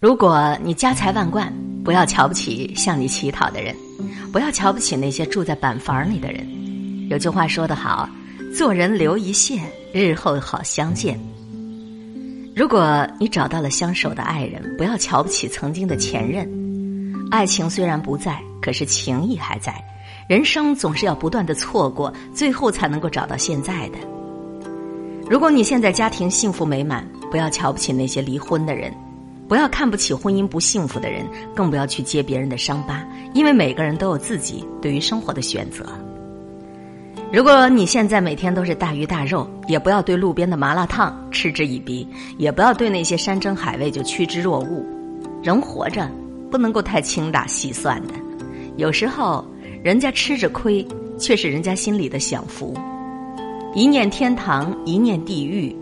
[0.00, 3.74] 如果你家财万贯，不要瞧不起向你乞讨的人，
[4.32, 6.46] 不要瞧不起那些住在板房里的人。
[7.08, 8.08] 有句话说得好
[8.54, 11.18] ：“做人留一线，日后好相见。”
[12.54, 16.46] 如果你找到了相守的爱人，不要瞧不起曾经的前任。
[17.30, 19.74] 爱情虽然不在，可是情谊还在。
[20.28, 23.98] 人生总是要不断的错过，最后才能够找到现在的。
[25.28, 28.92] 如果你现在家庭幸福美满，不要瞧不起那些离婚的人。
[29.46, 35.84] 不要看不起婚姻不幸福的人，更不要去揭别人的伤疤，因为每个人都有自己对于生活的选择。
[37.32, 42.06] 如果你现在每天都是大鱼大肉，也不要对路边的麻辣烫嗤之以鼻，
[42.38, 44.84] 也不要对那些山珍海味就趋之若鹜。
[45.42, 46.08] 人活着
[46.50, 48.14] 不能够太精打细算的，
[48.76, 49.44] 有时候
[49.82, 50.86] 人家吃着亏，
[51.18, 52.72] 却是人家心里的享福。
[53.74, 55.74] 一念天堂，一念地狱，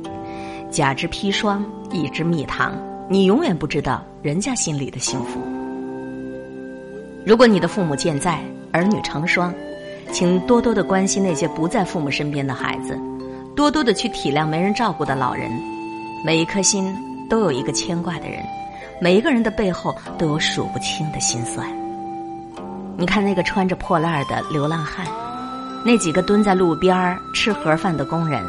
[0.71, 2.73] 假之砒霜，一之蜜糖。
[3.13, 5.39] 你永远不知道人家心里的幸福。
[7.27, 8.41] 如果你的父母健在，
[8.73, 9.53] 儿女成双，
[10.11, 12.99] 请多多的关心那些不在父母身边的孩子，
[13.55, 15.53] 多多的去体谅没人照顾的老人。
[16.25, 16.91] 每一颗心
[17.29, 18.43] 都有一个牵挂的人，
[18.99, 21.69] 每一个人的背后都有数不清的心酸。
[22.97, 25.07] 你看那个穿着破烂的流浪汉，
[25.85, 28.43] 那几个蹲在路边吃盒饭的工人，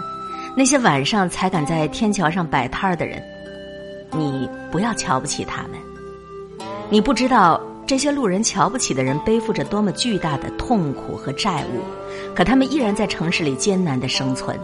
[0.56, 3.22] 那些晚上才敢在天桥上摆摊的人。
[4.16, 5.72] 你不要瞧不起他们，
[6.90, 11.82] 你不知道这些路人瞧不起的人背负着多么巨大的痛苦和债务，
[12.36, 14.58] 可他们依然在城市里艰难的生存。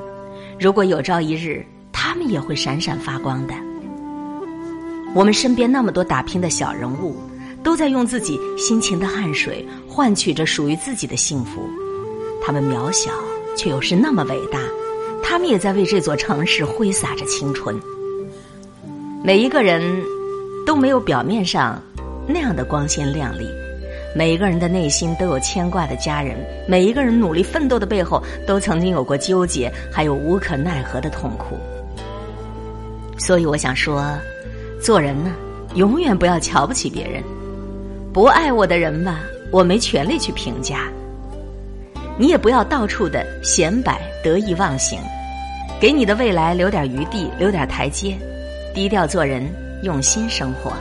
[0.60, 3.54] 如果有朝一日，他们也会闪闪发光的。
[5.16, 7.16] 我们身边那么多打拼的小人物，
[7.64, 11.68] 都在用自己辛勤的汗水换取着属于自己的幸福。
[12.44, 13.12] 他们渺小，
[13.58, 14.60] 却又是那么伟大。
[15.24, 17.80] 他们也在为这座城市挥洒着青春。
[19.22, 19.82] 每一个人
[20.66, 21.82] 都没有表面上
[22.26, 23.46] 那样的光鲜亮丽，
[24.16, 31.58] 每一个人的内心都有牵挂的家人，每一个人努力奋斗的背后都曾经有过纠结，还有无可奈何的痛苦。
[33.18, 34.10] 所以我想说，
[34.82, 35.36] 做人呢，
[35.76, 37.22] 永远不要瞧不起别人。
[38.14, 39.20] 不爱我的人吧，
[39.52, 40.88] 我没权利去评价。
[42.18, 44.98] 你也不要到处的显摆、得意忘形，
[45.78, 48.18] 给你的未来留点余地，留点台阶。
[48.80, 49.46] 低调做人，
[49.84, 50.72] 用心生活。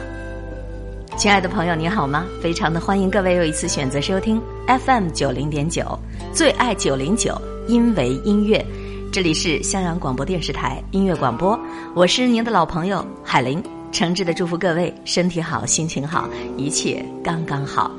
[1.16, 2.24] 亲爱的朋友，你好吗？
[2.40, 5.98] 非常的欢迎各位又一次选择收听 FM 九零点九，
[6.32, 7.36] 最爱九零九，
[7.66, 8.64] 因为音乐。
[9.10, 11.58] 这里是襄阳广播电视台音乐广播，
[11.92, 13.60] 我是您的老朋友海玲，
[13.90, 17.90] 诚挚的祝福各位身体好，心情好，一切刚刚好。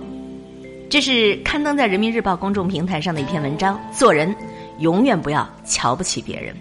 [0.89, 4.33] 这是刊登在人民日报公众平台上的一篇文章：做人
[4.77, 6.55] 永远不要瞧不起别人。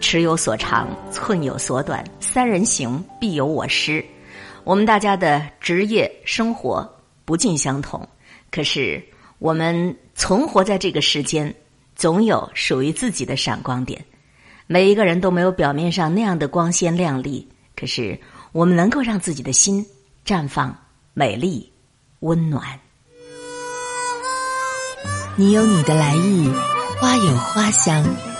[0.00, 4.04] 尺有所长，寸有所短，三人行必有我师。
[4.62, 6.88] 我们大家的职业生活
[7.24, 8.06] 不尽相同，
[8.50, 9.02] 可是
[9.38, 11.54] 我们存活在这个世间，
[11.96, 14.04] 总有属于自己的闪光点。
[14.66, 18.18] 每一个人都没有表面上那样的光鲜亮丽，可是
[18.52, 19.84] 我们能够让自己的心
[20.24, 20.74] 绽放
[21.12, 21.70] 美丽、
[22.20, 22.62] 温暖。
[25.36, 26.48] 你有你的来意，
[27.00, 28.33] 花有花香。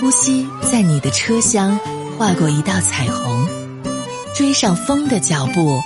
[0.00, 1.78] 呼吸在你的车厢
[2.16, 3.46] 划过一道彩虹，
[4.34, 5.80] 追上风的脚步，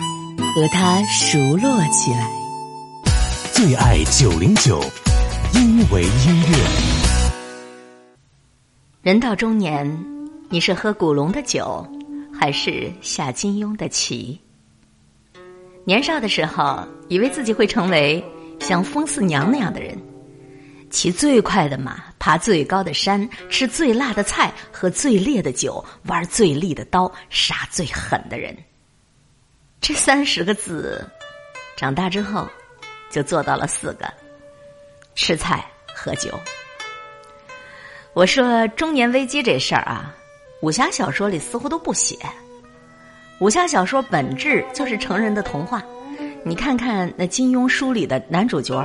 [0.54, 2.30] 和它熟络起来。
[3.52, 4.80] 最爱九零九，
[5.54, 6.58] 因为音乐。
[9.02, 10.04] 人到中年，
[10.48, 11.86] 你是喝古龙的酒，
[12.32, 14.38] 还是下金庸的棋？
[15.84, 18.22] 年少的时候，以为自己会成为
[18.60, 19.96] 像风四娘那样的人。
[20.90, 28.56] 骑最快的马，爬最高的山，吃最辣的菜，喝最烈的酒，玩最利的刀，杀最狠的人。
[29.80, 31.06] 这三十个字，
[31.76, 32.48] 长大之后
[33.10, 34.12] 就做到了四个：
[35.14, 35.64] 吃菜
[35.94, 36.30] 喝酒。
[38.14, 40.14] 我说中年危机这事儿啊，
[40.60, 42.18] 武侠小说里似乎都不写。
[43.38, 45.80] 武侠小说本质就是成人的童话，
[46.44, 48.84] 你看看那金庸书里的男主角。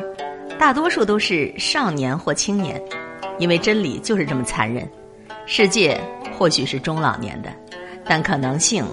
[0.59, 2.79] 大多数都是少年或青年，
[3.39, 4.87] 因为真理就是这么残忍。
[5.45, 5.99] 世界
[6.37, 7.53] 或许是中老年的，
[8.05, 8.85] 但可能性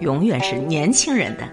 [0.00, 1.48] 永远是年轻人的。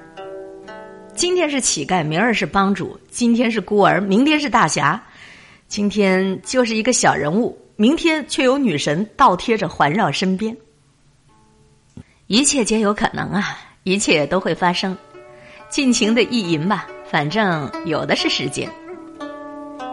[1.13, 4.99] 今天是乞丐，明儿是帮主；今天是孤儿，明天是大侠；
[5.67, 10.55] 今天就是一个小人物，明天却有女神倒贴着环绕身边。
[12.27, 13.59] 一切皆有可能啊！
[13.83, 14.97] 一切都会发生，
[15.67, 18.69] 尽情的意淫吧，反正有的是时间。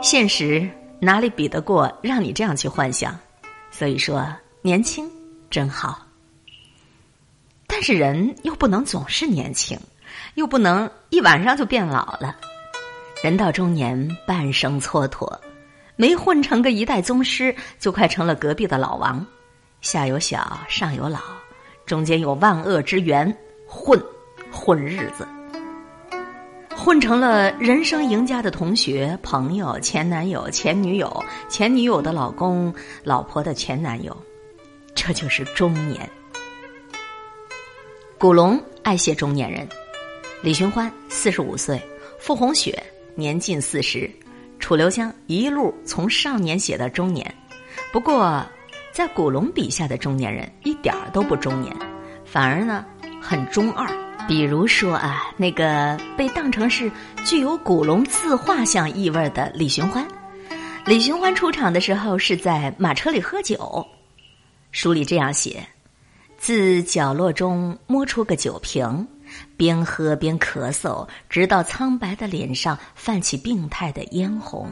[0.00, 0.68] 现实
[1.00, 3.18] 哪里比得过让你这样去幻想？
[3.70, 4.26] 所以说，
[4.62, 5.10] 年轻
[5.50, 6.04] 真好。
[7.66, 9.78] 但是人又不能总是年轻，
[10.34, 12.34] 又不能一晚上就变老了。
[13.22, 15.38] 人到中年，半生蹉跎，
[15.94, 19.24] 没混成个一代宗师，就快成了隔壁的老王。
[19.80, 21.20] 下有小，上有老，
[21.86, 23.32] 中间有万恶之源，
[23.66, 24.02] 混
[24.50, 25.26] 混日子，
[26.78, 32.72] 混成了人生赢家的同学、朋友、前男友、前女友、前女友的老公、
[33.02, 34.16] 老婆的前男友，
[34.94, 36.08] 这就是中年。
[38.16, 39.68] 古龙爱写中年人，
[40.40, 41.82] 李寻欢四十五岁，
[42.20, 42.80] 傅红雪
[43.16, 44.08] 年近四十，
[44.60, 47.34] 楚留香一路从少年写到中年。
[47.92, 48.42] 不过，
[48.92, 51.74] 在古龙笔下的中年人一点儿都不中年，
[52.24, 52.86] 反而呢
[53.20, 54.07] 很中二。
[54.28, 56.92] 比如说啊，那个被当成是
[57.24, 60.06] 具有古龙自画像意味的李寻欢，
[60.84, 63.84] 李寻欢出场的时候是在马车里喝酒，
[64.70, 65.66] 书里这样写。
[66.36, 69.08] 自角落中摸出个酒瓶，
[69.56, 74.70] 边喝边咳嗽，直到苍白的脸上泛起病态的嫣红。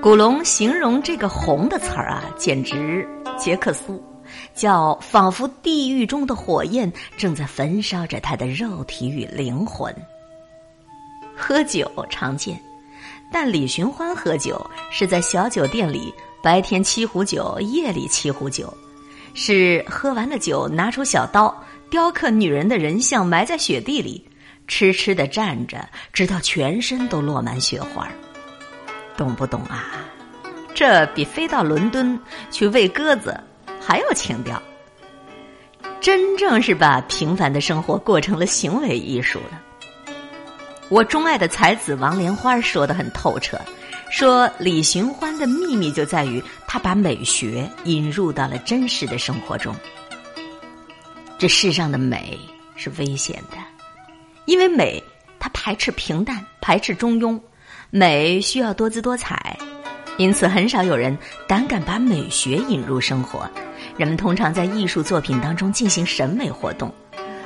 [0.00, 3.06] 古龙形容这个“红”的词儿啊，简直
[3.38, 4.02] 杰克苏，
[4.54, 9.94] 叫仿佛地狱中的火焰正在焚烧着他的肉体与灵魂。
[11.36, 12.60] 喝酒常见，
[13.32, 16.12] 但李寻欢喝酒是在小酒店里，
[16.42, 18.72] 白天沏壶酒，夜里沏壶酒。
[19.34, 21.54] 是喝完了酒，拿出小刀，
[21.90, 24.22] 雕刻女人的人像，埋在雪地里，
[24.68, 28.06] 痴痴的站着，直到全身都落满雪花
[29.16, 30.04] 懂不懂啊？
[30.74, 32.18] 这比飞到伦敦
[32.50, 33.38] 去喂鸽子
[33.84, 34.60] 还有情调。
[36.00, 39.60] 真正是把平凡的生活过成了行为艺术了。
[40.88, 43.58] 我钟爱的才子王莲花说的很透彻。
[44.10, 49.74] 说李寻欢的秘密就在于他把美学引入到了真实的生活中。
[51.38, 52.38] 这世上的美
[52.76, 53.56] 是危险的，
[54.44, 55.02] 因为美
[55.40, 57.40] 它排斥平淡，排斥中庸，
[57.90, 59.56] 美需要多姿多彩，
[60.18, 61.16] 因此很少有人
[61.48, 63.50] 胆敢把美学引入生活。
[63.96, 66.92] 人们通常在艺术作品当中进行审美活动，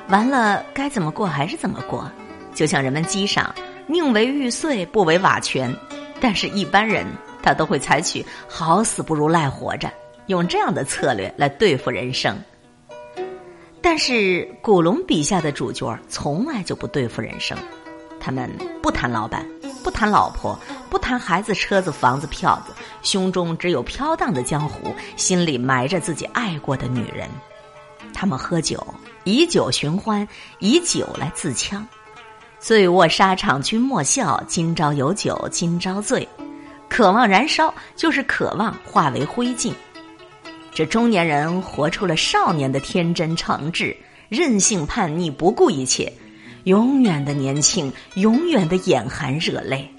[0.08, 2.10] 完了该怎么过还是怎么过，
[2.54, 3.54] 就像人们机上
[3.86, 5.74] 宁为玉碎不为瓦全。
[6.20, 7.04] 但是，一般人
[7.42, 9.92] 他都会采取“好死不如赖活着”
[10.28, 12.36] 用这样的策略来对付人生。
[13.82, 17.56] 但是，古龙笔下的主角从来就不对付人生，
[18.18, 18.50] 他们
[18.82, 19.46] 不谈老板，
[19.86, 20.58] 不谈老婆，
[20.90, 22.72] 不谈孩子、车子、房子、票子，
[23.02, 27.30] 胸中只有飘荡的江湖，心里埋着自己爱过的女人。
[28.12, 28.84] 他们喝酒，
[29.22, 30.26] 以酒寻欢，
[30.58, 31.80] 以酒来自戕。
[32.58, 36.28] 醉卧沙场君莫笑，今朝有酒今朝醉。
[36.88, 39.72] 渴望燃烧，就是渴望化为灰烬。
[40.74, 43.96] 这中年人活出了少年的天真诚挚，
[44.28, 46.12] 任性叛逆，不顾一切，
[46.66, 49.90] 永远的年轻，永远的眼含热泪。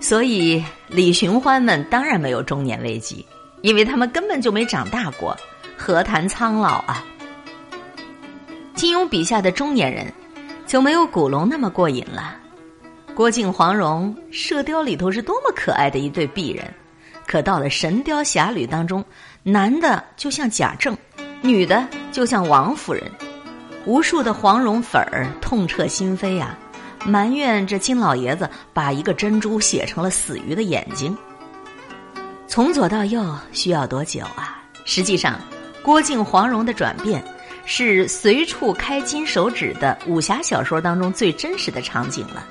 [0.00, 3.26] 所以李寻欢们当然没有中年危机，
[3.60, 5.36] 因为他们根本就没长大过，
[5.76, 7.04] 何谈苍老啊？
[8.74, 10.12] 金庸笔下的中年人。
[10.66, 12.36] 就没有古龙那么过瘾了。
[13.14, 16.64] 郭靖、黄蓉，《射雕》里头是多么可爱的一对璧人，
[17.26, 19.04] 可到了《神雕侠侣》当中，
[19.42, 20.96] 男的就像贾政，
[21.42, 23.04] 女的就像王夫人，
[23.86, 26.58] 无数的黄蓉粉儿痛彻心扉啊，
[27.04, 31.16] 埋怨这金老爷子把一个珍珠写成了死鱼的眼睛。
[32.46, 34.62] 从左到右需要多久啊？
[34.84, 35.38] 实际上，
[35.82, 37.22] 郭靖、黄蓉的转变。
[37.66, 42.46] 是随处开金手指的武侠小说当中最真实的场景了。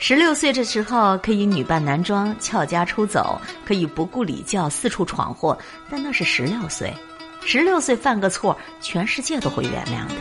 [0.00, 5.56] 十六岁的时候可以女扮男装翘家出走，可以不顾礼教四处闯祸，
[5.88, 6.92] 但那是十六岁。
[7.44, 10.14] 十六岁犯个错，全世界都会原谅的。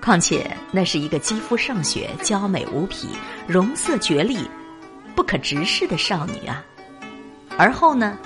[0.00, 3.08] 况且那是一个肌肤胜雪、娇美无匹、
[3.46, 4.48] 容色绝丽、
[5.14, 6.64] 不可直视的少女啊。
[7.58, 8.16] 而后呢，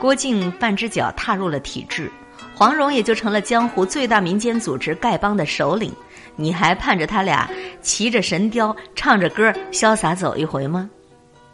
[0.00, 2.10] 郭靖半只脚踏入了体制。
[2.54, 5.92] 黄蓉也就成了江湖最大民间组织丐帮的首领，
[6.34, 7.48] 你还盼着他俩
[7.82, 10.90] 骑着神雕唱着歌潇洒走一回吗？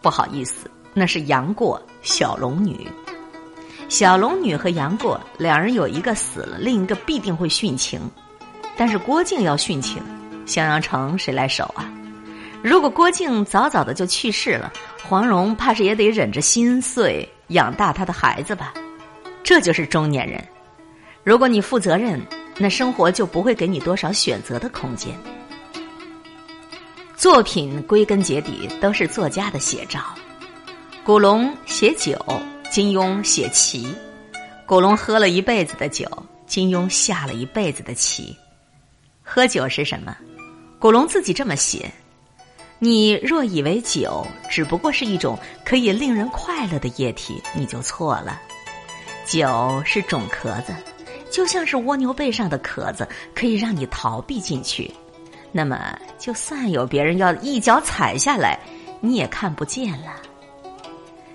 [0.00, 2.88] 不好意思，那是杨过小龙女。
[3.94, 8.00] 小龙女和杨过两人有一个死了，另一个必定会殉情。
[8.76, 10.02] 但是郭靖要殉情，
[10.46, 11.88] 襄阳城谁来守啊？
[12.60, 14.72] 如果郭靖早早的就去世了，
[15.04, 18.74] 黄蓉怕是也得忍着心碎养大他的孩子吧？
[19.44, 20.44] 这就是中年人。
[21.22, 22.20] 如果你负责任，
[22.58, 25.14] 那生活就不会给你多少选择的空间。
[27.14, 30.00] 作品归根结底都是作家的写照。
[31.04, 32.18] 古龙写酒，
[32.74, 33.86] 金庸写棋。
[34.66, 36.04] 古龙喝了一辈子的酒，
[36.44, 38.36] 金庸下了一辈子的棋。
[39.22, 40.16] 喝酒是什么？
[40.80, 41.88] 古龙自己这么写：
[42.80, 48.42] 你若以为酒只不过是一种可以令人快乐的液体，你就错了。
[49.24, 50.74] 酒是种壳子，
[51.30, 54.92] 就像是蜗牛背上的壳子，可以让你逃避进去。
[55.52, 58.58] 那么，就算有别人要一脚踩下来，
[59.00, 60.16] 你也看不见了。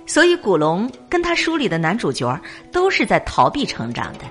[0.10, 2.36] 所以，古龙跟他书里的男主角
[2.72, 4.22] 都是在逃避成长的，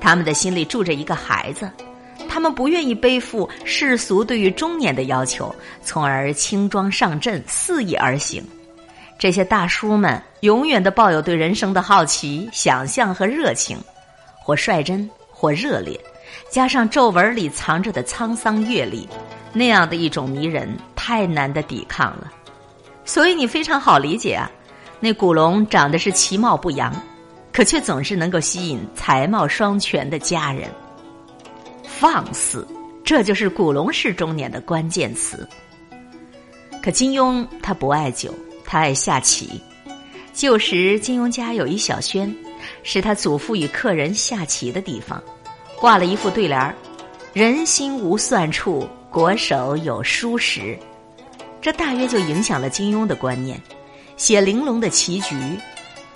[0.00, 1.70] 他们的心里住着一个孩子，
[2.28, 8.44] 他们不愿意背负世俗对于中年的要求，从而轻装上阵，肆意而行。
[9.16, 13.78] 这些大叔们永远的抱有对人生的好奇、想象和热情，
[14.42, 15.98] 或率真，或热烈，
[16.50, 19.08] 加上皱纹里藏着的沧桑阅历，
[19.52, 22.28] 那样的一种迷人，太难的抵抗了。
[23.04, 24.50] 所以你非常好理解啊。
[25.04, 26.94] 那古龙长得是其貌不扬，
[27.52, 30.70] 可却总是能够吸引才貌双全的佳人。
[31.82, 32.64] 放肆，
[33.02, 35.48] 这就是古龙式中年的关键词。
[36.80, 38.32] 可金庸他不爱酒，
[38.64, 39.60] 他爱下棋。
[40.32, 42.32] 旧时金庸家有一小轩，
[42.84, 45.20] 是他祖父与客人下棋的地方，
[45.80, 46.72] 挂了一副对联儿
[47.34, 50.78] ：“人心无算处，国手有输时。”
[51.60, 53.60] 这大约就影响了金庸的观念。
[54.22, 55.34] 写玲珑的棋局，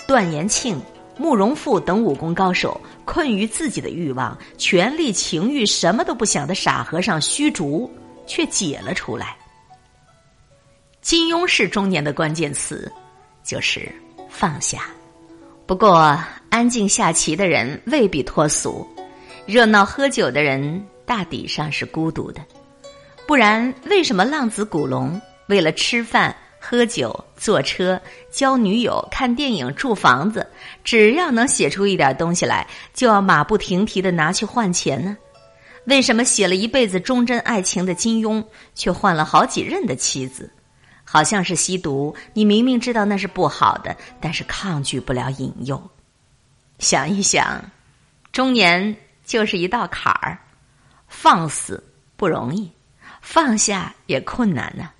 [0.06, 0.80] 段延庆、
[1.18, 7.90] 慕容复等武功高手困于自己的欲望、权力、情欲，什么都不想的傻和尚虚竹，
[8.24, 9.36] 却解了出来。
[11.00, 12.88] 金庸式中年的关键词
[13.42, 13.92] 就是
[14.30, 14.82] 放下。
[15.66, 16.16] 不过，
[16.48, 18.86] 安静下棋的人未必脱俗，
[19.46, 22.40] 热闹喝酒的人大抵上是孤独的。
[23.26, 26.32] 不然，为什么浪子古龙为了吃饭？
[26.68, 30.44] 喝酒、坐车、交女友、看电影、住房子，
[30.82, 35.16] 只要能写出一点东西来，就要马不停蹄的拿去换钱呢？
[35.84, 38.44] 为什么写了一辈子忠贞爱情的金庸，
[38.74, 40.50] 却换了好几任的妻子？
[41.04, 45.80] 好像是吸毒，你明明知道那是不好的，但是抗拒不了引诱。
[46.80, 47.62] 想一想，
[48.32, 50.36] 中年就是一道坎儿，
[51.06, 51.80] 放肆
[52.16, 52.68] 不容易，
[53.20, 54.90] 放下也困难呢。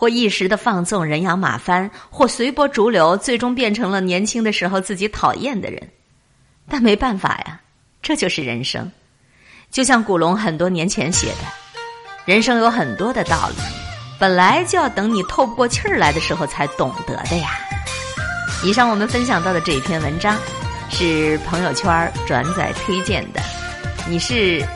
[0.00, 5.90] 或一时的放纵、人仰马翻，或随波逐流，最终变成了年轻的时候自己讨厌的人。
[6.70, 7.60] 但没办法呀，
[8.00, 8.90] 这就是人生。
[9.70, 11.44] 就像古龙很多年前写的
[12.24, 13.56] ：“人生有很多的道理，
[14.18, 17.50] 本来就要等你透不过气儿来的时候才懂得的呀。”
[18.64, 20.34] 以上我们分享到的这一篇文章，
[20.88, 23.42] 是朋友圈转载推荐的。
[24.08, 24.66] 你是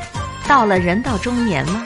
[0.47, 1.83] 到了人到中年吗？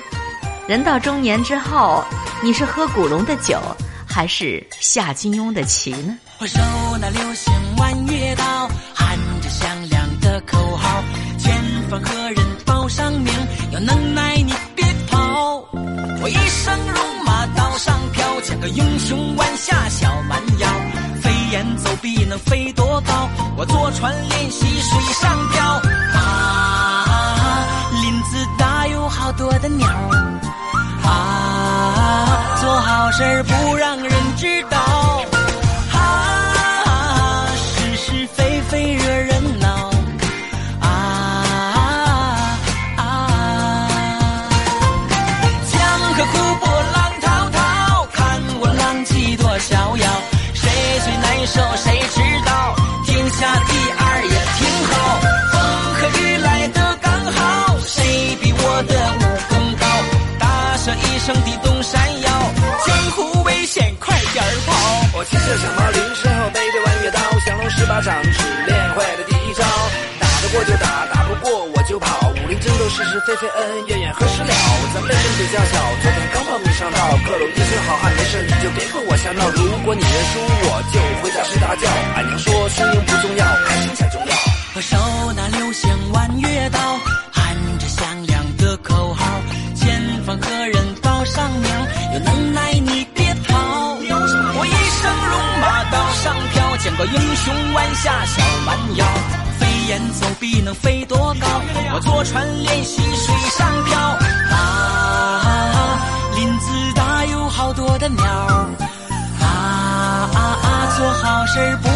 [0.67, 2.05] 人到中年之后。
[2.41, 3.61] 你是喝古龙的酒，
[4.07, 6.17] 还是下金庸的棋呢？
[6.39, 6.61] 我手
[6.99, 11.03] 拿流星弯月刀，喊着响亮的口号，
[11.37, 11.53] 前
[11.91, 13.33] 方何人报上名？
[13.73, 15.65] 有能耐你别跑！
[16.23, 20.69] 我一生戎马刀上飘，像个英雄弯下小蛮腰，
[21.21, 23.29] 飞檐走壁能飞多高？
[23.57, 25.65] 我坐船练习水上漂。
[26.15, 27.67] 啊，
[28.01, 29.87] 林子大有好多的鸟。
[33.09, 34.77] 好事不让人知道，
[79.29, 79.51] 就别和我瞎闹。
[79.51, 81.89] 如果你认输，我就回家睡大觉。
[82.17, 84.33] 俺娘说输赢不重要，开心才重要。
[84.75, 84.97] 我手
[85.33, 86.79] 拿流星弯月刀，
[87.33, 89.25] 喊着响亮的口号，
[89.75, 91.71] 前方何人报上名？
[92.15, 93.57] 有能耐你别逃。
[94.61, 99.07] 我一生戎马刀上飘，见过英雄弯下小蛮腰，
[99.59, 101.47] 飞檐走壁能飞多高？
[101.95, 103.99] 我坐船练习水上漂。
[104.51, 105.99] 啊，
[106.35, 108.69] 林子大有好多的鸟。
[111.55, 111.88] 谁，不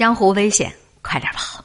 [0.00, 1.62] 江湖危险，快点跑！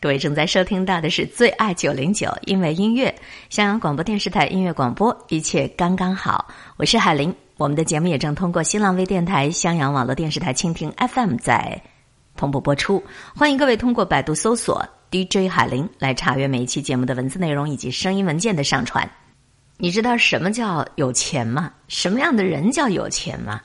[0.00, 3.12] 各位正在收听到的是最爱九零九，因为音乐，
[3.50, 6.46] 襄阳广播电视台音乐广播，一切刚刚好。
[6.76, 11.82] 我是海林，我们的节目也正通过新浪微电台、襄阳网络电视台蜻蜓 FM 在
[12.36, 13.02] 同步播出。
[13.34, 19.10] 欢迎各位通过百度搜索 DJ 海林来查阅每一期节目的文字内容以及声音文件的上传。
[19.78, 21.72] 你知道什么叫有钱吗？
[21.88, 23.60] 什么样的人叫有钱吗？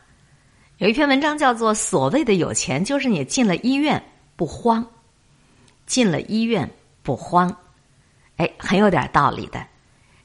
[0.79, 4.01] 有一篇文章叫做“所谓的有钱，就是你进了医院
[4.37, 4.85] 不慌，
[5.85, 6.69] 进了医院
[7.03, 7.53] 不慌”，
[8.37, 9.61] 哎，很有点道理的。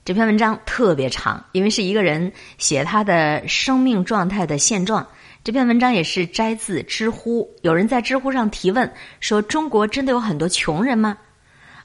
[0.05, 5.05] 这篇文章特别长，因为是一个人写他的生命状态的现状。
[5.43, 11.19] 这篇文章也是摘自知乎，有人在知乎上提问说：“中国真的有很多穷人吗？”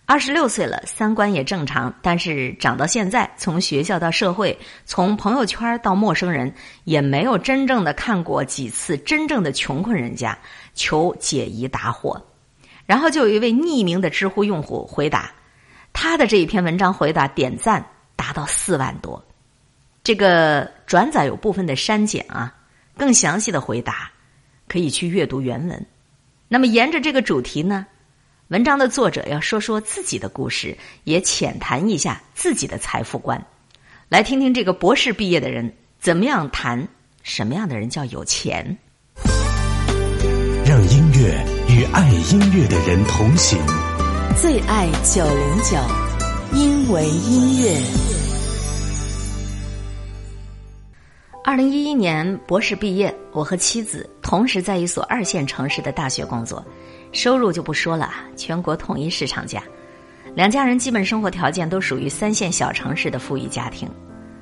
[0.10, 6.52] 二十六岁了，三观也正常，但是长到现在，从学校到社会，从朋友圈到陌生人，
[6.84, 10.36] 也没有真正的看过几次真正的穷困人家
[10.74, 12.20] 求解疑答惑。
[12.88, 15.32] 然后就有一位匿名的知乎用户回答，
[15.94, 17.86] 他的这一篇文章回答点赞
[18.16, 19.24] 达到四万多。
[20.04, 22.52] 这个转载有部分的删减啊，
[22.98, 24.10] 更详细的回答
[24.68, 25.86] 可以去阅读原文。
[26.48, 27.86] 那么沿着这个主题呢？
[28.50, 33.40] 文章的作者要说说自己的故事，也浅谈一下自己的财富观，
[34.08, 36.88] 来听听这个博士毕业的人怎么样谈
[37.22, 38.76] 什么样的人叫有钱。
[40.66, 43.60] 让音乐与爱音乐的人同行。
[44.42, 45.78] 最爱九零九，
[46.58, 47.80] 因为音乐。
[51.44, 56.66] 二零一一年博士毕业，我和妻子同时在一所二线城市的大学工作，
[57.12, 59.64] 收入就不说了，全国统一市场价。
[60.36, 63.90] 两家人基本生活条件都属于三线小城市的富裕家庭。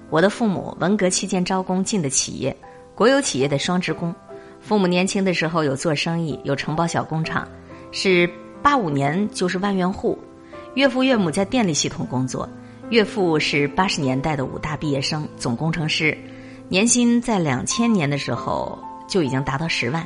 [0.09, 2.55] 我的父母文革期间招工进的企业，
[2.93, 4.13] 国有企业的双职工。
[4.59, 7.47] 父母年轻的时候有做生意，有承包小工厂，
[7.91, 8.29] 是
[8.61, 10.17] 八五年就是万元户。
[10.75, 12.47] 岳父岳母在电力系统工作，
[12.89, 16.15] 岳父是八十年代的武大毕业生，总工程师。
[16.69, 18.77] 年薪在两千年的时候
[19.07, 20.05] 就已经达到十万，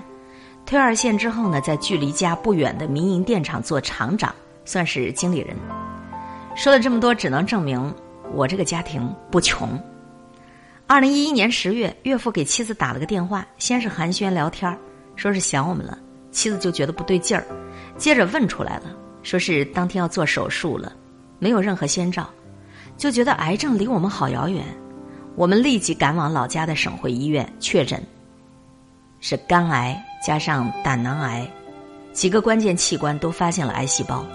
[0.66, 5.56] 退二线之后呢，在距离家不远的民营电厂做厂长，算是经理人。
[6.56, 7.94] 说了这么多，只能证明
[8.34, 9.78] 我这个家庭不穷。
[10.88, 14.78] 二零一一年十月，岳父给妻子打了个电话，先是寒暄聊天
[15.16, 15.98] 说是想我们了，
[16.32, 17.46] 妻子就觉得不对劲儿，
[17.98, 18.84] 接着问出来了，
[19.24, 20.94] 说是当天要做手术了，
[21.40, 22.30] 没有任何先兆，
[22.98, 24.64] 就觉得癌症离我们好遥远。
[25.36, 28.02] 我们立即赶往老家的省会医院确诊，
[29.22, 31.48] 是肝癌加上胆囊癌，
[32.12, 34.26] 几个关键器官都发现了癌细胞。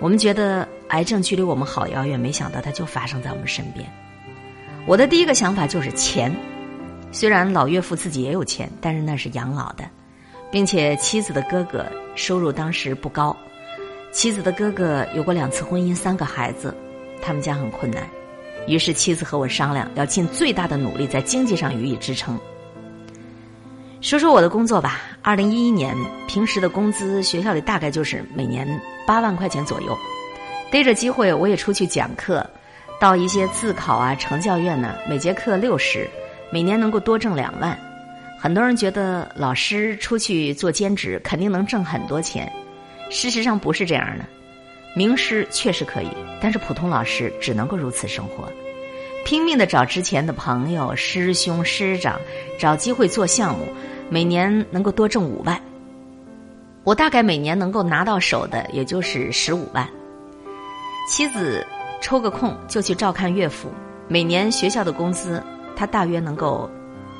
[0.00, 3.86] 我们觉得癌症距离我们好遥远，没想到它就发生在我们身边。
[4.86, 6.34] 我的第一个想法就是钱，
[7.12, 9.84] 虽然老岳父自己也有钱，但是那是养老的，
[10.50, 13.36] 并且妻子的哥哥收入当时不高，
[14.12, 16.74] 妻子的哥哥有过两次婚姻，三个孩子，
[17.20, 18.02] 他们家很困难。
[18.66, 22.38] 于是妻子和我商量，要尽最大的努力在经济上予以支撑。
[24.00, 25.00] 说说我的工作吧。
[25.22, 25.96] 二零一一年，
[26.28, 28.68] 平时的工资学校里大概就是每年
[29.06, 29.96] 八万块钱左右。
[30.70, 32.48] 逮着机会，我也出去讲课，
[33.00, 36.08] 到一些自考啊、成教院呢，每节课六十，
[36.52, 37.76] 每年能够多挣两万。
[38.38, 42.52] 很多人觉得老师出去做兼职肯定能挣很多钱，
[43.10, 44.24] 事实上不是这样的。
[44.94, 46.08] 名师确实可以，
[46.40, 48.48] 但是普通老师只能够如此生活，
[49.26, 52.16] 拼命的找之前的朋友、师兄、师长，
[52.60, 53.66] 找机会做项目，
[54.08, 55.60] 每年能够多挣五万。
[56.84, 59.84] 我大概每年能够拿到手的也就是十五万。
[61.10, 61.66] 妻子
[62.00, 63.68] 抽个空就去照看岳父，
[64.06, 65.42] 每年学校的工资，
[65.74, 66.70] 他大约能够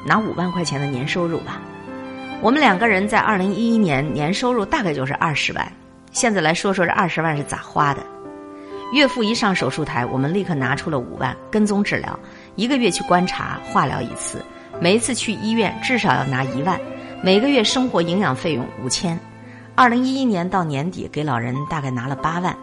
[0.06, 1.60] 拿五万块钱的年收入吧。
[2.40, 5.72] 我们两个人在二零一一年年收入大概就是二十万。
[6.12, 8.00] 现在来说说这二十万是咋花的。
[8.92, 12.18] 岳父一上手术台，我们立刻拿出了五万跟踪治疗，
[12.54, 14.44] 一个月去观察化疗一次，
[14.80, 16.80] 每一次去医院至少要拿一万，
[17.22, 19.18] 每个月生活营养费用五千。
[19.74, 22.56] 二零一一年到年底给老人大概拿了八万，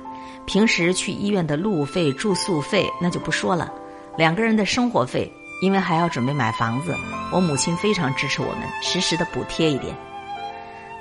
[0.46, 3.72] 平时去医院的路费、住宿费那就不说了，
[4.18, 5.32] 两个人的生活费，
[5.62, 6.96] 因为还要准备买房子，
[7.32, 9.94] 我母亲非常支持我们，实时的补贴一点。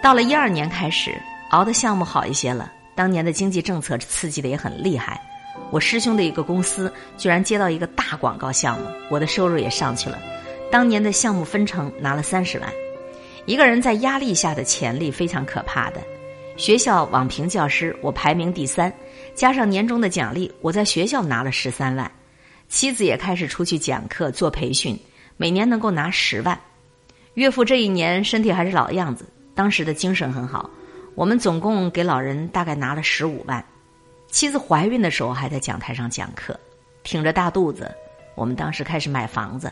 [0.03, 1.15] 到了一二年开始，
[1.51, 5.21] 熬的项目好一些了，当年的经济政策刺激的也很厉害。
[5.71, 10.19] 我师兄的一个公司居然接到一个大广告项目，我的收入也上去了。
[10.71, 12.73] 当年的项目分成拿了三十万，
[13.45, 16.01] 一个人在压力下的潜力非常可怕的。
[16.57, 18.93] 学校网评教师，我排名第三。
[19.35, 22.11] 加上年终的奖励，我在学校拿了十三万，
[22.69, 24.99] 妻子也开始出去讲课做培训，
[25.39, 26.59] 每年能够拿十万。
[27.35, 30.69] 岳父这一年身体还是老样子，当时的精神很好。
[31.15, 33.65] 我们总共给老人大概拿了十五万。
[34.29, 36.59] 妻子怀孕的时候还在讲台上讲课，
[37.03, 37.91] 挺着大肚子。
[38.35, 39.71] 我们当时开始买房子，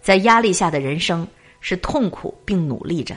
[0.00, 1.26] 在压力下的人生
[1.60, 3.16] 是痛苦并努力着。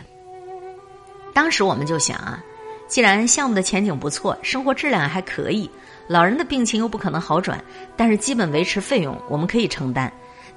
[1.34, 2.44] 当时我们就想啊。
[2.86, 5.68] 既然项目的前景不错，生活质量还可以，
[6.08, 7.64] 老人的病情又不可能好转，
[7.98, 10.12] 但是基本维持费用我们可以承担。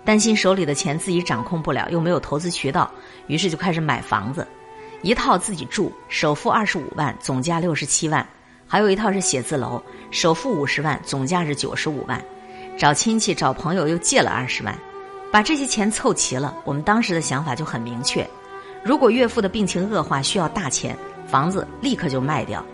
[0.04, 2.90] 担心手里的钱自己掌控不了，又没有投资渠道，
[3.26, 4.46] 于是就开始买房子，
[5.02, 8.24] 一套自己住，首付二十五万，总价六十七万；
[8.66, 12.22] 还有一套是写字楼，首付五十万，总价是九十五万。
[12.78, 14.76] 找亲戚找朋友又借了二十万，
[15.32, 16.56] 把这些钱凑齐了。
[16.64, 18.26] 我们当时的想法就很明确：
[18.82, 20.96] 如果岳父的病情恶化，需要大钱。
[21.26, 22.64] 房子立刻就卖掉。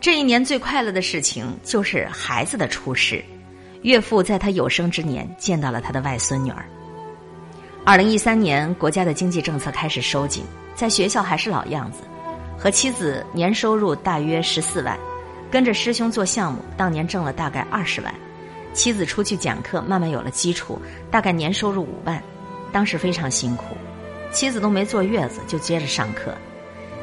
[0.00, 3.22] 这一年最快乐的事情就是孩子的出世。
[3.82, 6.64] 岳父在他有生之年见到了他的外孙女儿。
[7.84, 10.44] 二零一三年，国家的经济政策开始收紧，
[10.78, 12.04] 在学校还是老样子，
[12.56, 14.96] 和妻子年收入大约十四万，
[15.50, 18.14] 跟着师兄做项目，当年挣了大概二十万。
[18.74, 22.22] 妻子出去讲课，慢慢有了基础，大概年收入五万。
[22.70, 23.76] 当时非常辛苦，
[24.30, 26.32] 妻子都没坐月子就接着上课。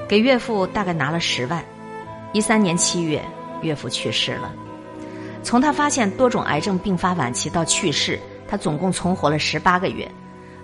[0.07, 1.61] 给岳父大概拿了十万，
[2.31, 3.21] 一三年七月，
[3.61, 4.53] 岳父去世了。
[5.43, 10.09] 从他发现多种癌症并发晚期到去世，他总共存活了十八个月。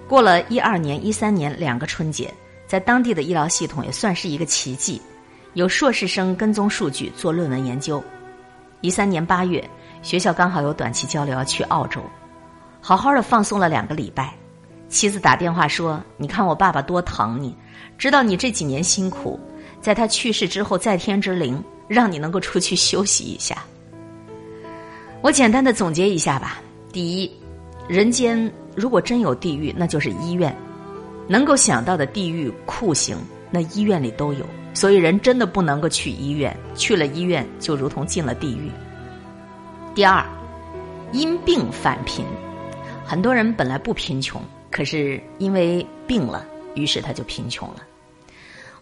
[0.08, 2.34] 过了一二年、一三年两个春节，
[2.72, 5.02] 在当地的医疗系统也算是一个奇迹。
[5.56, 8.02] 有硕士生跟踪数据做论文研究。
[8.80, 9.62] 一三年八月，
[10.02, 12.00] 学校刚好有短期交流要去澳洲，
[12.80, 14.34] 好好的放松了两个礼拜。
[14.88, 17.54] 妻子打电话说：“你看我爸爸多疼你。”
[18.00, 19.38] 知道你这几年辛苦，
[19.82, 23.58] 在他去世之后，在天之灵让你能够出去休息一下。
[25.22, 26.62] 我简单的总结一下吧：
[26.94, 27.30] 第一，
[27.90, 30.50] 人间如果真有地狱，那就是医院；
[31.32, 33.18] 能够想到的地狱酷刑，
[33.50, 34.46] 那医院里都有。
[34.74, 38.70] 所以人真的不能够去医院，去了医院就如同进了地狱。
[39.96, 40.26] 第二，
[41.14, 42.26] 因病返贫，
[43.06, 47.78] 很多人本来不贫穷，可是因为病了，于是他就贫穷了。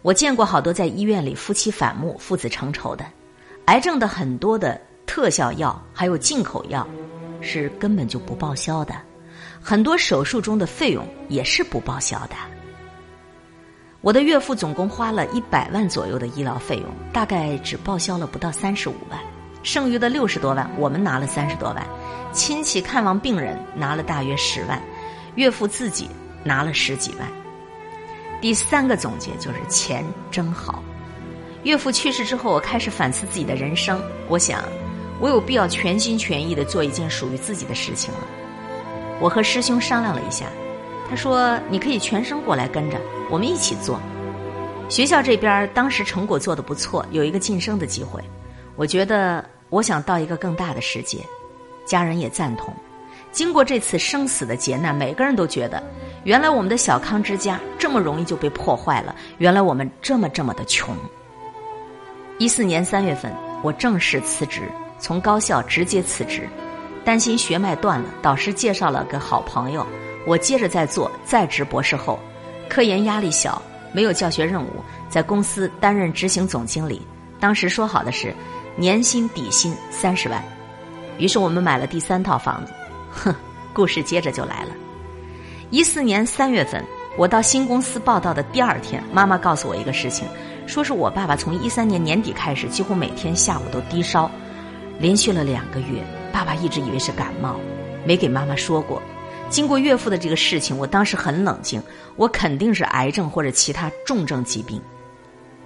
[0.02, 3.04] 我见过好多在医院里夫妻反目、父子成仇的，
[3.66, 6.84] 癌症的很多的特效药还有进口药，
[7.40, 8.94] 是根本就不报销的，
[9.62, 12.34] 很多手术中的费用也是不报销的。
[14.00, 19.20] 我的岳父总共花了一百万左右的医疗费用，大概只报销了不到三十五万，
[19.62, 21.86] 剩余的六十多万我们拿了三十多万，
[22.32, 24.80] 亲戚看望病人拿了大约十万，
[25.34, 26.08] 岳父自己
[26.42, 27.28] 拿了十几万。
[28.40, 30.82] 第三个总结就是钱真好。
[31.64, 34.00] 岳父去世之后，我开始反思自己的人生。
[34.28, 34.64] 我想，
[35.20, 38.20] 我有必要全心全意的做一件属于自己的事情了。
[39.20, 40.46] 我和师兄商量了一下，
[41.08, 42.98] 他说：“你可以全身过来跟着
[43.30, 44.00] 我们一起做。”
[44.88, 48.20] 学校这边当时成果做的不错，有一个晋升的机会。
[48.76, 51.18] 我觉得我想到一个更大的世界，
[51.84, 52.74] 家人也赞同。
[53.30, 55.80] 经过这次生死的劫难，每个人都觉得。
[56.24, 59.14] 原来我们的小康之家这么容易就被破坏了。
[59.38, 60.94] 原来我们这么这么的穷。
[62.38, 64.62] 一四年三月份，我正式辞职，
[64.98, 66.48] 从高校直接辞职，
[67.04, 68.08] 担心血脉断了。
[68.22, 69.86] 导师介绍了个好朋友，
[70.26, 72.18] 我接着在做在职博士后，
[72.68, 73.60] 科研压力小，
[73.92, 74.68] 没有教学任务，
[75.08, 77.02] 在公司担任执行总经理。
[77.38, 78.34] 当时说好的是
[78.76, 80.42] 年薪底薪三十万，
[81.18, 82.72] 于是我们买了第三套房子。
[83.10, 83.34] 哼，
[83.72, 84.70] 故事接着就来了。
[85.70, 86.84] 一四年三月份，
[87.16, 90.28] 我到新公司报道的第二天，妈妈告诉我一个事情，
[90.66, 94.30] 说是我爸爸从一三年年底开始，几乎每天下午都低烧，
[94.98, 96.04] 连续了两个月。
[96.32, 97.58] 爸爸一直以为是感冒，
[98.04, 99.02] 没给妈妈说过。
[99.48, 101.82] 经过岳父的这个事情，我当时很冷静，
[102.16, 104.80] 我肯定是癌症或者其他重症疾病。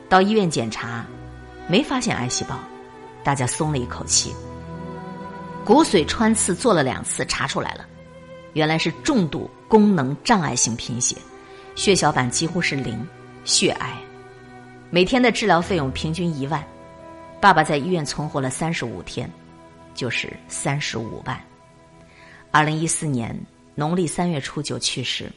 [0.09, 1.05] 到医院检查，
[1.69, 2.59] 没发现癌细胞，
[3.23, 4.35] 大家松了一口气。
[5.65, 7.87] 骨髓穿刺做了两次，查出来了。
[8.55, 11.17] 原来是重度功能障碍性贫血，
[11.75, 13.07] 血小板几乎是零，
[13.45, 13.99] 血癌，
[14.91, 16.65] 每天的治疗费用平均一万。
[17.41, 19.31] 爸爸在医院存活了三十五天，
[19.95, 21.41] 就是三十五万。
[22.51, 23.39] 二零一四年
[23.75, 25.31] 农历三月初九去世。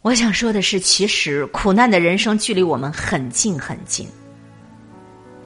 [0.00, 4.08] 我想说的是，其实苦难的人生距离我们很近很近。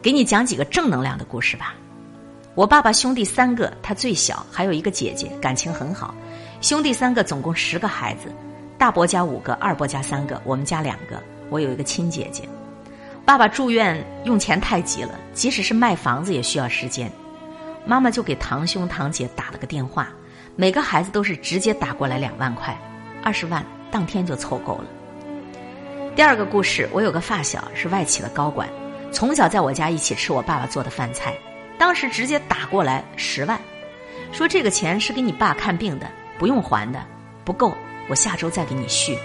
[0.00, 1.74] 给你讲几个正能量的故事吧。
[2.54, 6.14] 我爸爸兄弟三个，他最小，还有一个姐姐，感情很好。
[6.60, 8.30] 兄弟三个总共十个孩子，
[8.76, 11.20] 大伯家五个，二伯家三个，我们家两个。
[11.48, 12.48] 我有一个亲姐姐。
[13.24, 17.10] 爸爸住院用钱太急了，即使是卖房子也需要时间。
[17.84, 20.08] 妈妈就给堂兄堂姐打了个电话，
[20.56, 22.76] 每个孩子都是直接打过来两万块，
[23.22, 23.64] 二十万。
[23.92, 24.86] 当天就凑够了。
[26.16, 28.66] 第二个故事，我有个发小是外企的高管，
[29.12, 31.34] 从小在我家一起吃我爸爸做的饭菜，
[31.76, 33.60] 当时直接打过来十万，
[34.32, 37.04] 说这个钱是给你爸看病的，不用还的，
[37.44, 37.74] 不够，
[38.08, 39.18] 我下周再给你续。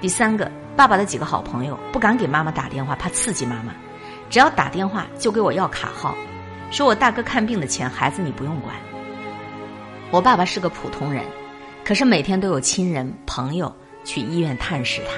[0.00, 3.74] 第三个，爸爸的几个好朋友不敢给妈妈打电话，怕刺激妈妈，
[4.30, 6.14] 只要打电话就给我要卡号，
[6.70, 8.76] 说我大哥看病的钱，孩子你不用管。
[10.12, 11.24] 我爸爸是个普通人。
[11.84, 15.14] 可是每天都有亲人朋友去医院探视他，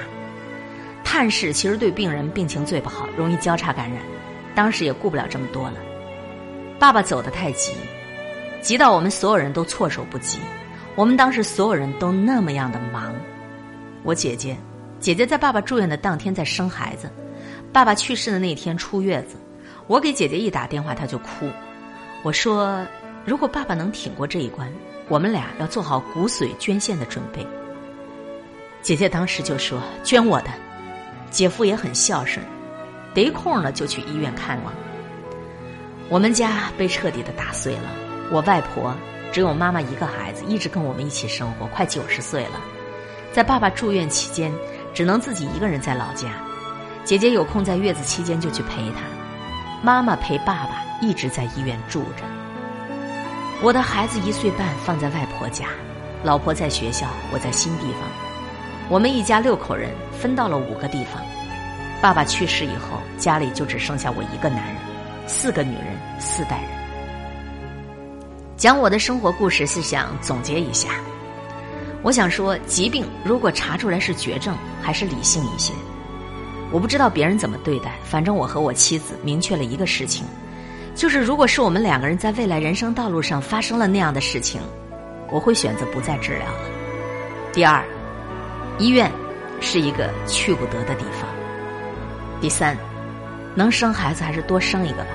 [1.03, 4.01] 探视其实对病人病情最不好，容易交叉感染。
[4.55, 5.75] 当时也顾不了这么多了，
[6.79, 7.73] 爸爸走得太急，
[8.61, 10.39] 急到我们所有人都措手不及。
[10.95, 13.13] 我们当时所有人都那么样的忙。
[14.01, 14.57] 我姐姐，
[15.01, 17.09] 姐姐在爸爸住院的当天在生孩子，
[17.73, 19.35] 爸爸去世的那天出月子。
[19.87, 21.49] 我给姐姐一打电话，她就哭。
[22.23, 22.85] 我说，
[23.25, 24.71] 如果爸爸能挺过这一关。
[25.09, 27.45] 我们俩要做好骨髓捐献的准备。
[28.81, 30.47] 姐姐当时就说：“捐我的。”
[31.29, 32.45] 姐夫也很孝顺，
[33.13, 34.71] 得空了就去医院看望。
[36.07, 37.91] 我们家被彻底的打碎了。
[38.31, 38.95] 我外婆
[39.33, 42.61] 只有妈妈一个孩子，一直跟我们一起生活，快九十岁了。
[43.33, 44.49] 在爸爸住院期间，
[44.93, 46.29] 只能自己一个人在老家。
[47.03, 49.01] 姐姐有空在月子期间就去陪他。
[49.83, 52.23] 妈妈陪爸爸一直在医院住着。
[53.63, 55.67] 我的孩子一岁半放在外婆家，
[56.23, 58.01] 老婆在学校，我在新地方。
[58.89, 61.21] 我们一家六口人分到了五个地方。
[62.01, 64.75] 爸爸去世以后，家里就只剩下我一个男人，
[65.27, 66.69] 四个女人，四代人。
[68.57, 70.89] 讲我的生活故事是想总结一下。
[72.03, 75.71] 我想说，疾病如果查出来是绝症，还是理性一些。
[76.71, 80.25] 我不知道别人怎么对待，反正我和我妻子明确了一个事情。
[80.95, 84.59] 就是，如果是我们两个人在未来人生道路上发生了那样的事情，
[85.29, 86.69] 我会选择不再治疗了。
[87.53, 87.83] 第二，
[88.79, 89.11] 医院
[89.59, 91.29] 是一个去不得的地方。
[92.41, 92.75] 第三，
[93.53, 95.09] 能生孩子还是多生一个吧。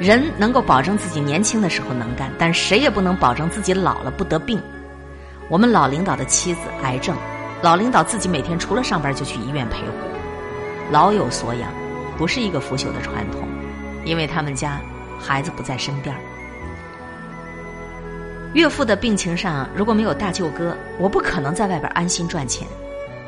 [0.00, 4.60] 人能够保证自己年轻的时候能干，但谁也不能保证自己老了不得病。
[5.48, 7.16] 我们老领导的妻子癌症，
[7.62, 9.92] 老领导自己每天除了上班就去医院陪护，
[10.90, 11.70] 老有所养，
[12.18, 13.46] 不是一个腐朽的传统，
[14.04, 14.80] 因为他们家。
[15.18, 16.14] 孩子不在身边
[18.52, 22.68] 岳父的病情上如果没有大舅哥，我不可能在外边安心赚钱。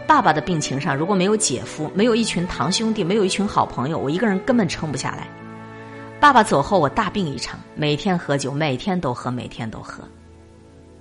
[0.07, 5.27] 爸爸的病情上如果没有姐夫，没有一群堂兄弟，没有一群好朋友，我一个人根本撑不下来。
[6.21, 10.05] 爸爸走后，我大病一场，每天喝酒，每天都喝，每天都喝。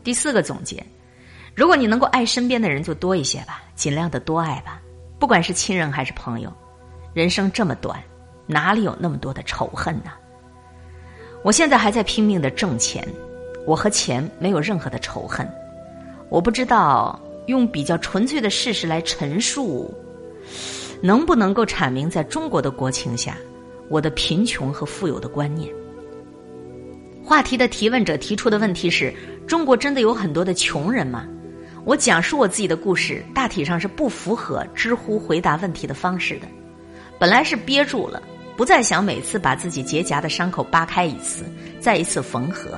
[0.06, 0.82] 第四个总结：
[1.58, 4.80] 如果你能够爱身边的人，就多一些吧，尽量的多爱吧，
[5.17, 6.54] 不管是亲人还是朋友。
[7.15, 8.00] 人生这么短，
[8.46, 10.12] 哪里有那么多的仇恨呢？
[11.43, 13.04] 我现在还在拼命的挣钱，
[13.65, 15.52] 我和钱没有任何的仇恨。
[16.30, 19.91] 我不知道用比较纯粹的事实来陈述，
[21.02, 23.36] 能不能够阐明在中国的国情下，
[23.89, 25.74] 我的贫穷和富有的观念。
[27.26, 29.12] 话题的提问者提出的问题是：
[29.48, 31.28] 中国真的有很多的穷人吗？
[31.88, 36.47] 我讲述我自己的故事，大体上是不符合知乎回答问题的方式的。
[37.17, 38.21] 本来是憋住了。
[38.58, 41.45] 不再想每次把自己结痂的伤口扒开一次，
[41.80, 42.78] 再一次缝合。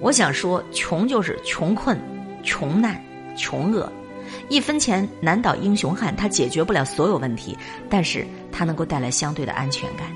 [0.00, 1.98] 我想说，穷就是穷困、
[2.42, 3.02] 穷难、
[3.38, 3.90] 穷恶，
[4.50, 6.14] 一分钱难倒英雄汉。
[6.14, 7.56] 他解决不了所有问题，
[7.88, 10.08] 但是他能够带来相对的安全感。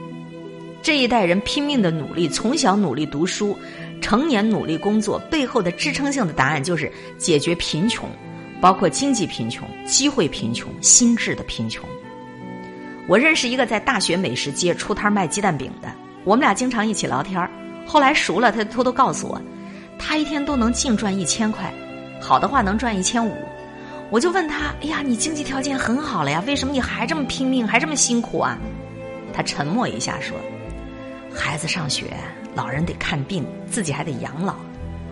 [0.83, 3.57] 这一代人拼命的努力，从小努力读书，
[4.01, 8.09] 成年努力工作，背后的支撑性的答案就是解决贫穷，
[8.61, 11.89] 包括经济贫穷、机会贫穷、心智的贫穷。
[13.07, 15.91] 我认识一个在大学美食街出摊卖鸡蛋饼的，
[16.25, 17.49] 我们俩经常一起聊天
[17.87, 19.41] 后来熟了，他偷偷告诉我，
[19.99, 21.73] 他一天都能净赚一千块，
[22.21, 23.35] 好的话能赚一千五。
[24.11, 28.59] 我就问他：“哎呀，你经济条件很好了呀，为什么你还这么拼命，还这么辛苦啊？”
[29.35, 30.35] 他沉默一下说
[31.39, 32.07] ：“孩子上学，
[32.55, 34.57] 老人得看病，自己还得养老，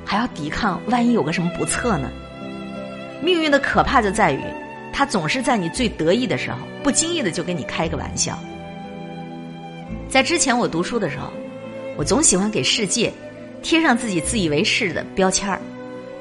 [0.05, 2.11] 还要抵抗，万一有个什么不测呢？
[3.23, 4.41] 命运的可怕就在于。”
[4.93, 8.39] 他总是在你最得意的时候，不经意的就跟你开个玩笑。
[10.09, 11.31] 在之前我读书的时候，
[11.99, 13.13] 我总喜欢给世界
[13.63, 15.61] 贴上自己自以为是的标签儿，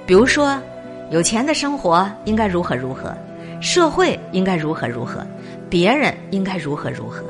[0.05, 0.61] 比如说，
[1.09, 3.15] 有钱的生活应该如何如何，
[3.61, 5.25] 社会应该如何如何，
[5.69, 7.23] 别人应该如何如何。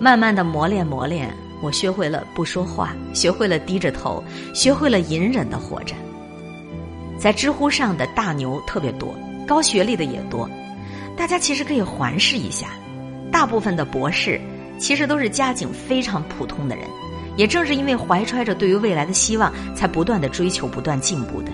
[0.00, 1.30] 慢慢的磨练磨练，
[1.64, 4.22] 我学会了不说话，学会了低着头，
[4.52, 5.94] 学会了隐忍的活着。
[7.18, 9.14] 在知乎上的大牛特别多，
[9.46, 10.46] 高学历的也多，
[11.16, 12.66] 大家其实可以环视一下，
[13.32, 14.38] 大部分的博士
[14.78, 16.84] 其实都是家境非常普通的人，
[17.34, 21.50] 也正是因为怀揣着对于未来的希望，才不断的追求、不断进步的。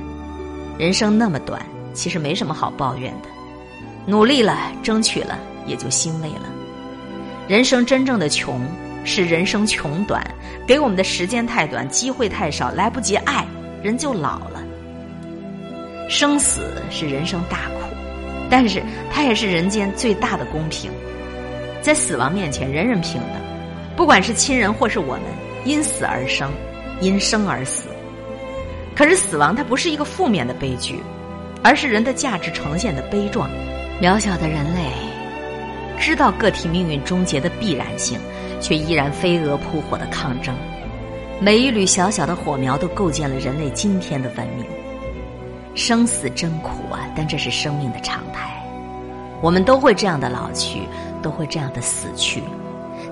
[0.77, 3.29] 人生那么短，其实没什么好抱怨的，
[4.07, 6.51] 努力了，争取了，也就欣慰了。
[7.47, 8.61] 人生真正的穷，
[9.05, 10.23] 是人生穷短，
[10.67, 13.47] 给我们的时间太短，机会太少，来不及爱，
[13.83, 14.63] 人就老了。
[16.09, 17.81] 生死是人生大苦，
[18.51, 18.83] 但是
[19.13, 20.91] 它也是人间最大的公平。
[21.81, 23.41] 在死亡面前，人人平等，
[23.97, 25.23] 不管是亲人或是我们，
[25.65, 26.51] 因死而生，
[27.01, 27.89] 因生而死。
[28.95, 31.01] 可是死亡它不是一个负面的悲剧，
[31.63, 33.49] 而是人的价值呈现的悲壮。
[34.03, 34.91] 渺小的人类，
[35.99, 38.19] 知道个体命运终结的必然性，
[38.61, 40.55] 却依然飞蛾扑火的抗争。
[41.41, 44.65] 每一缕小小的火苗，都构建了人类今天的文明。
[45.75, 48.51] 生死真苦啊，但这是生命的常态。
[49.41, 50.81] 我们都会这样的老去，
[51.23, 52.43] 都会这样的死去，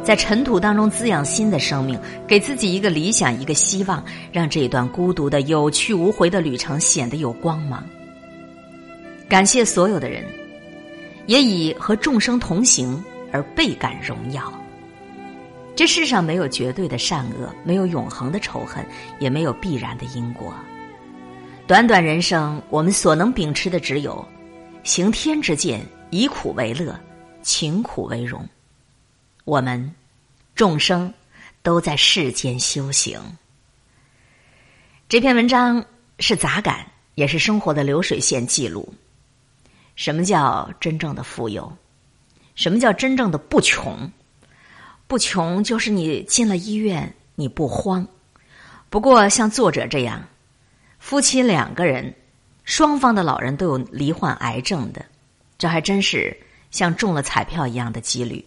[0.05, 7.83] 在尘土当中滋养新的生命，给自己一个理想，一个希望，让这一段孤独的有去无回的旅程显得有光芒。
[9.27, 10.23] 感谢所有的人，
[11.27, 14.53] 也以和众生同行而倍感荣耀。
[15.79, 18.85] 这世上没有绝对的善恶，没有永恒的仇恨，
[19.21, 20.53] 也没有必然的因果。
[21.69, 24.27] 短短人生，我们所能秉持的只有
[24.83, 26.99] 行天之见，以苦为乐，
[27.43, 28.45] 勤苦为荣。
[29.45, 29.95] 我们
[30.57, 31.15] 众生
[31.63, 33.21] 都在世间修行。
[35.09, 35.85] 这篇文章
[36.19, 38.93] 是杂感，也是生活的流水线记录。
[39.95, 41.73] 什么叫真正的富有？
[42.57, 44.11] 什么叫真正的不穷？
[45.09, 48.07] 不穷就是你进了医院你不慌。
[48.89, 50.23] 不过像作者这样。
[51.01, 52.13] 夫妻两个人，
[52.65, 55.05] 双方的老人都有罹患癌症的，
[55.57, 56.37] 这还真是
[56.71, 58.45] 像中了彩票一样的几率。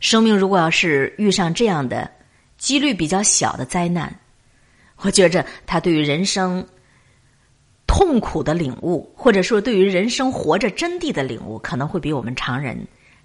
[0.00, 2.10] 生命如果要是遇上这样的
[2.58, 4.14] 几率比较小的灾难，
[4.98, 6.66] 我觉着他对于人生
[7.86, 12.76] 痛苦的领悟，或者说对于人生活着真谛的领悟，可能会比我们常人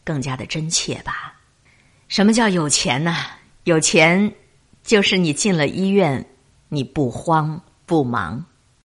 [0.04, 1.35] 更加的真切吧。
[2.08, 3.16] 什么叫有钱呢？
[3.64, 4.34] 有钱
[4.84, 6.26] 就是你进了医院，
[6.70, 7.62] 你不慌。
[7.88, 8.46] 不忙。